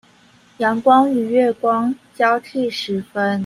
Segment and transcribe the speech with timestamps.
[0.57, 3.39] 陽光與月光交替時分